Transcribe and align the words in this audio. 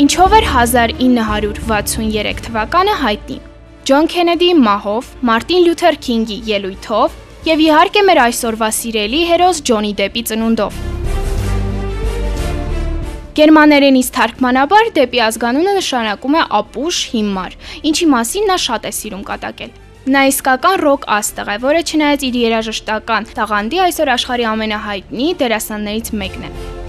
Ինչով 0.00 0.32
էր 0.32 0.46
1963 0.48 2.38
թվականը 2.46 2.92
հայտնի։ 3.00 3.34
Ջոն 3.90 4.06
Քենեդիի 4.08 4.54
մահով, 4.56 5.10
Մարտին 5.28 5.66
Լյութեր 5.66 5.98
Քինգի 6.06 6.38
ելույթով 6.46 7.18
եւ 7.48 7.62
իհարկե 7.66 8.04
մեր 8.08 8.20
այսօրվա 8.22 8.70
սիրելի 8.78 9.20
հերոս 9.32 9.60
Ջոնի 9.68 9.92
Դեպի 10.00 10.22
ծնունդով։ 10.30 10.80
Գերմաներենից 13.40 14.10
թարգմանաբար 14.16 14.90
դեպի 14.96 15.22
ազգանունը 15.28 15.76
նշանակում 15.82 16.40
է 16.40 16.48
ապուշ, 16.62 17.04
հիմար, 17.12 17.60
ինչի 17.92 18.10
մասին 18.16 18.50
նա 18.54 18.60
շատ 18.64 18.88
է 18.88 18.96
սիրում 19.04 19.24
կատակել։ 19.28 19.78
Նա 20.16 20.26
իսկական 20.32 20.80
ռոք 20.80 21.08
աստղ 21.20 21.46
է, 21.52 21.60
որը 21.68 21.80
չնայած 21.84 22.28
իր 22.30 22.42
երաժշտական 22.48 23.32
տաղանդի 23.36 23.84
այսօր 23.84 24.16
աշխարհի 24.16 24.52
ամենահայտնի 24.56 25.32
դերասաններից 25.44 26.14
մեկն 26.24 26.48
է։ 26.48 26.79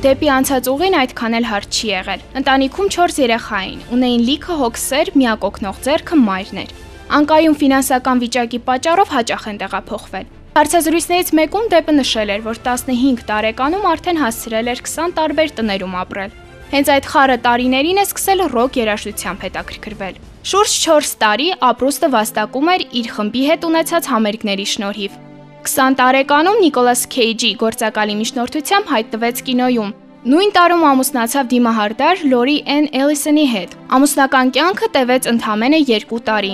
Դեպի 0.00 0.28
անցած 0.32 0.68
ուղին 0.72 0.94
այդքան 0.96 1.34
էլ 1.36 1.44
հարթ 1.44 1.74
չի 1.76 1.88
եղել։ 1.90 2.20
Ընտանիքում 2.40 2.86
4 2.94 3.18
երեխա 3.20 3.58
էին, 3.60 3.80
ունեին 3.92 4.22
լիքը 4.24 4.54
հոգսեր, 4.60 5.10
միակ 5.20 5.44
օգնող 5.48 5.80
ձեռքը 5.84 6.16
մայրն 6.20 6.60
էր։ 6.62 6.72
Անկայուն 7.18 7.58
ֆինանսական 7.60 8.22
վիճակի 8.24 8.60
պատճառով 8.70 9.12
հաճախ 9.16 9.44
են 9.52 9.60
տեղափոխվել։ 9.60 10.30
Հարցազրույցներից 10.56 11.32
մեկում 11.36 11.68
Դեպը 11.76 11.94
նշել 12.00 12.32
էր, 12.32 12.44
որ 12.48 12.62
15 12.64 13.24
տարեկանում 13.28 13.88
արդեն 13.92 14.20
հասցրել 14.24 14.72
էր 14.72 14.84
20 14.88 15.16
տարբեր 15.20 15.54
տներում 15.60 15.96
ապրել։ 16.00 16.36
Հենց 16.70 16.92
այդ 16.96 17.08
խառը 17.12 17.36
տարիներին 17.44 18.00
է 18.00 18.04
սկսել 18.08 18.44
ռոք 18.56 18.76
երաժշտությամբ 18.80 19.44
հետաքրքրվել։ 19.50 20.20
Շուրջ 20.48 20.76
4 20.88 21.16
տարի 21.20 21.48
ապրուստը 21.70 22.08
վաստակում 22.16 22.70
էր 22.72 22.84
իր 23.00 23.10
խմբի 23.20 23.42
հետ 23.50 23.66
ունեցած 23.68 24.14
համերգների 24.14 24.66
շնորհիվ։ 24.70 25.26
20 25.60 25.96
տարեկանում 25.98 26.60
Նիկոլաս 26.64 27.00
Քեյջի 27.12 27.48
գործակալի 27.60 28.14
միջնորդությամբ 28.20 28.86
հայտնվեց 28.92 29.42
կինոյում։ 29.48 29.90
Նույն 30.32 30.52
տարում 30.56 30.84
ամուսնացավ 30.90 31.50
դիմահարդար 31.50 32.22
Լորի 32.32 32.54
Էն 32.74 32.88
Էլիսոնի 33.00 33.44
հետ։ 33.50 33.74
Ամուսնական 33.98 34.52
կյանքը 34.56 34.88
տևեց 34.96 35.28
ընդամենը 35.34 35.80
2 35.90 36.22
տարի։ 36.30 36.52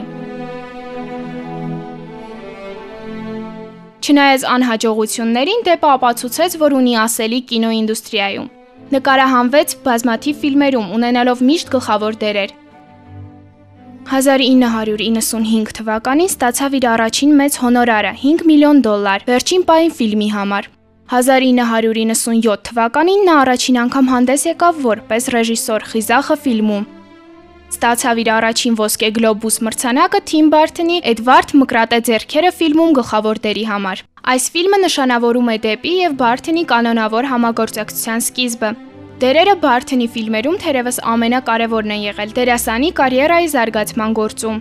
Չնայած 4.06 4.42
անհաջողություններին, 4.56 5.64
Դեպը 5.70 5.88
ապացուցեց, 5.94 6.60
որ 6.66 6.76
ունի 6.82 6.94
ասելի 7.06 7.40
կինոինդուստրիայում։ 7.50 8.52
Նկարահանվեց 8.96 9.78
բազմաթիվ 9.86 10.42
ֆիլմերում, 10.42 10.92
ունենալով 10.98 11.42
միշտ 11.46 11.74
գլխավոր 11.74 12.18
դերեր։ 12.26 12.50
1995 14.06 15.72
թվականին 15.76 16.28
ստացավ 16.30 16.74
իր 16.78 16.84
առաջին 16.92 17.32
մեծ 17.40 17.56
հոնորարը 17.58 18.12
5 18.22 18.44
միլիոն 18.46 18.82
դոլար 18.86 19.24
վերջին 19.26 19.64
պահին 19.66 19.94
ֆիլմի 19.98 20.28
համար։ 20.34 20.68
1997 21.10 22.62
թվականին 22.68 23.26
նա 23.26 23.34
առաջին 23.42 23.80
անգամ 23.82 24.12
հանդես 24.12 24.46
եկավ 24.46 24.78
որպես 24.86 25.28
ռեժիսոր 25.34 25.86
Խիզախը 25.90 26.36
ֆիլմում։ 26.46 26.86
Ստացավ 27.66 28.20
իր 28.22 28.30
առաջին 28.36 28.78
ոսկե 28.78 29.08
գլոբուս 29.18 29.56
մրցանակը 29.66 30.20
Թիմ 30.30 30.50
Բարթոնի 30.54 30.98
Էդվարդ 31.12 31.54
Մկրատե 31.66 31.98
ձեռքերը 32.06 32.52
ֆիլմում 32.62 32.92
գլխավոր 32.98 33.40
դերի 33.46 33.64
համար։ 33.74 34.04
Այս 34.36 34.44
ֆիլմը 34.54 34.78
նշանավորում 34.86 35.50
է 35.50 35.56
դեպի 35.66 35.94
եւ 36.06 36.14
Բարթոնի 36.22 36.64
կանոնավոր 36.70 37.28
համագործակցության 37.34 38.22
սկիզբը։ 38.30 38.70
Դերերը 39.16 39.52
Բարթոնի 39.62 40.06
ֆիլմերում 40.12 40.56
թերևս 40.60 40.98
ամենակարևորն 41.08 41.92
են 41.94 42.02
եղել 42.02 42.32
դերասանի 42.36 42.90
կարիերայի 42.98 43.46
զարգացման 43.54 44.16
գործում։ 44.18 44.58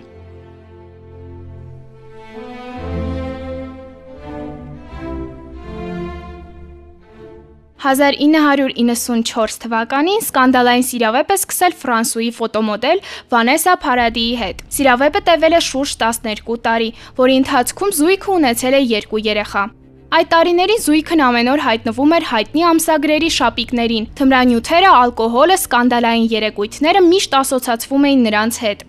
«1994 7.84 9.60
թվականին 9.66 10.24
սկանդալային 10.24 10.86
սիրավեպ 10.88 11.36
է 11.36 11.40
սկսել 11.44 11.80
Ֆրանսուի 11.84 12.32
ֆոտոմոդել 12.40 13.06
Վանեսա 13.36 13.80
Փարադիի 13.84 14.36
հետ։ 14.40 14.68
Սիրավեպը 14.80 15.26
տևել 15.28 15.60
է 15.60 15.66
շուրջ 15.70 15.98
12 16.00 16.62
տարի, 16.64 16.94
որի 17.20 17.42
ընթացքում 17.44 17.98
զույգը 18.00 18.38
ունեցել 18.40 18.80
է 18.80 18.86
երկու 18.96 19.28
երեխա։ 19.28 19.72
Այդ 20.16 20.28
տարիներին 20.32 20.78
զույգն 20.80 21.20
ամեն 21.20 21.48
օր 21.52 21.60
հայտնվում 21.60 22.12
էր 22.16 22.24
հայտնի 22.26 22.62
ամսագրերի 22.66 23.26
շապիկներին։ 23.36 24.04
Թմրանյութերը, 24.16 24.92
ալկոհոլը, 24.96 25.56
սկանդալային 25.60 26.28
երեկույթները 26.30 27.02
միշտ 27.06 27.34
ասոցացվում 27.36 28.06
էին 28.08 28.22
նրանց 28.26 28.60
հետ։ 28.64 28.84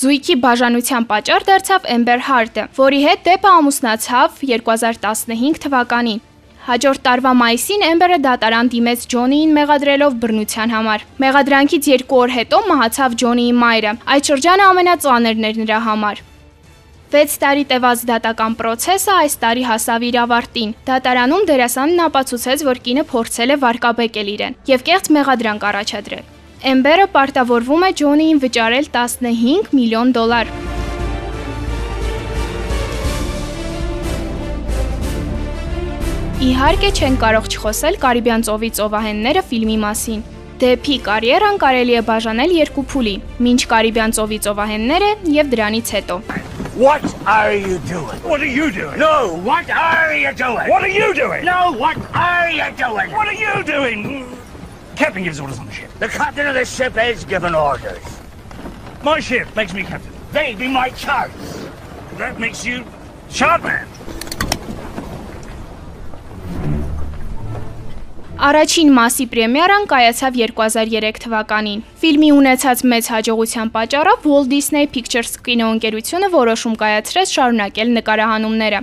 Զույգի 0.00 0.36
բաժանության 0.42 1.06
պատճառ 1.12 1.46
դարձավ 1.50 1.86
Էմբեր 1.94 2.24
Հարտը, 2.26 2.64
որի 2.78 3.00
հետ 3.06 3.22
Դեպը 3.28 3.52
ամուսնացավ 3.58 4.42
2015 4.50 5.62
թվականին։ 5.66 6.24
Հաջորդ 6.68 7.04
տարվա 7.06 7.34
մայիսին 7.38 7.84
Էմբերը 7.92 8.18
դատարան 8.26 8.72
դիմեց 8.74 9.04
Ջոնիին 9.14 9.54
մեղադրելով 9.60 10.18
բռնության 10.24 10.74
համար։ 10.74 11.06
Մեղադրանքից 11.22 11.92
2 11.92 12.18
օր 12.18 12.34
հետո 12.34 12.60
մահացավ 12.72 13.14
Ջոնիի 13.22 13.54
մայրը։ 13.62 13.94
Այդ 14.16 14.32
շրջանը 14.32 14.66
ամենածանրն 14.72 15.48
էր 15.48 15.62
նրա 15.62 15.78
համար։ 15.86 16.27
6 17.08 17.38
տարի 17.40 17.62
տևած 17.70 18.00
դատական 18.04 18.54
process-ը 18.58 19.12
այս 19.14 19.34
տարի 19.40 19.62
հասավ 19.64 20.02
իր 20.08 20.16
ավարտին։ 20.22 20.72
Դատարանում 20.88 21.44
դերասանն 21.48 22.02
ապացուցեց, 22.04 22.64
որ 22.68 22.80
կինը 22.84 23.04
փորձել 23.08 23.54
է 23.54 23.56
վարկաբեկել 23.62 24.28
իրեն 24.32 24.56
եւ 24.68 24.84
կեղծ 24.88 25.08
մեղադրանք 25.16 25.64
առաջադրել։ 25.68 26.26
Էմբերը 26.68 27.06
պարտավորվում 27.14 27.86
է 27.88 27.90
Ջոնիին 28.00 28.42
վճարել 28.44 28.90
15 28.98 29.72
միլիոն 29.78 30.12
դոլար։ 30.18 30.52
Իհարկե 36.48 36.90
չեն 36.92 37.18
կարող 37.24 37.48
չխոսել 37.56 37.98
Կարիբյան 38.04 38.44
ծովի 38.50 38.70
ծովահենները 38.78 39.46
ֆիլմի 39.48 39.78
մասին։ 39.88 40.20
Դեպի 40.58 40.96
կարիերան 41.08 41.58
կարելի 41.62 41.98
է 41.98 42.04
բաժանել 42.12 42.54
երկու 42.58 42.86
փուլի՝ 42.92 43.16
մինչ 43.48 43.60
Կարիբյան 43.72 44.16
ծովի 44.18 44.38
ծովահենները 44.44 45.10
եւ 45.38 45.52
դրանից 45.54 45.92
հետո։ 45.98 46.22
What 46.78 47.02
are 47.26 47.52
you 47.52 47.80
doing? 47.80 48.22
What 48.22 48.40
are 48.40 48.46
you 48.46 48.70
doing? 48.70 49.00
No, 49.00 49.34
what 49.42 49.68
are 49.68 50.14
you 50.14 50.32
doing? 50.32 50.68
What 50.68 50.84
are 50.84 50.88
you 50.88 51.12
doing? 51.12 51.44
No, 51.44 51.72
what 51.72 51.96
are 52.14 52.52
you 52.52 52.70
doing? 52.76 53.10
What 53.10 53.26
are 53.26 53.32
you 53.32 53.64
doing? 53.64 54.38
Captain 54.94 55.24
gives 55.24 55.40
orders 55.40 55.58
on 55.58 55.66
the 55.66 55.72
ship. 55.72 55.90
The 55.98 56.06
captain 56.06 56.46
of 56.46 56.54
the 56.54 56.64
ship 56.64 56.96
is 56.96 57.24
giving 57.24 57.52
orders. 57.52 58.20
My 59.02 59.18
ship 59.18 59.48
makes 59.56 59.74
me 59.74 59.82
captain. 59.82 60.12
They 60.30 60.54
be 60.54 60.68
my 60.68 60.90
charts. 60.90 61.66
That 62.16 62.38
makes 62.38 62.64
you 62.64 62.84
chart 63.28 63.64
Առաջին 68.38 68.90
մասի 68.94 69.24
պրեմիերան 69.32 69.86
կայացավ 69.90 70.36
2003 70.38 71.16
թվականին։ 71.24 71.80
Ֆիլմի 71.98 72.28
ունեցած 72.36 72.82
մեծ 72.92 73.08
հաջողության 73.10 73.72
պատճառով 73.74 74.28
Walt 74.30 74.52
Disney 74.52 74.86
Pictures 74.94 75.32
կինոընկերությունը 75.48 76.28
որոշում 76.36 76.76
կայացրեց 76.78 77.32
շարունակել 77.34 77.90
նկարահանումները։ 77.96 78.80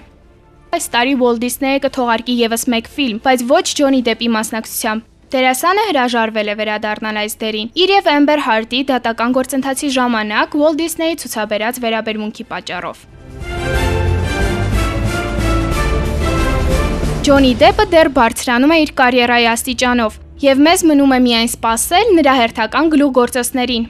Այս 0.75 0.89
տարի 0.97 1.15
Walt 1.23 1.39
Disney-ը 1.45 1.79
կթողարկի 1.87 2.35
եւս 2.41 2.67
մեկ 2.75 2.91
ֆիլմ, 2.99 3.23
բայց 3.23 3.47
ոչ 3.55 3.65
Ջոնի 3.79 4.01
Դեպի 4.11 4.29
մասնակցությամբ։ 4.35 5.09
Դերասանը 5.35 5.85
հրաժարվել 5.87 6.51
է 6.51 6.57
վերադառնալ 6.59 7.21
այս 7.23 7.39
դերին։ 7.45 7.71
Իր 7.79 7.95
եւ 7.95 8.11
Amber 8.11 8.39
Heard-ի 8.43 8.83
դատական 8.91 9.39
գործընթացի 9.39 9.95
ժամանակ 9.95 10.59
Walt 10.59 10.83
Disney-ի 10.83 11.21
ցուցաբերած 11.23 11.79
վերաբերմունքի 11.85 12.51
պատճառով։ 12.51 13.07
Ջոնի 17.25 17.55
Դեփը 17.57 17.85
դեռ 17.89 18.07
բարձրանում 18.13 18.71
է 18.75 18.75
իր 18.83 18.89
կարիերայի 18.99 19.45
աստիճանով, 19.49 20.17
եւ 20.45 20.59
մեզ 20.67 20.81
մնում 20.85 21.13
է 21.15 21.17
միայն 21.25 21.49
սпасել 21.49 22.11
նրա 22.19 22.35
հերթական 22.37 22.91
գլուխգործոցներին։ 22.93 23.87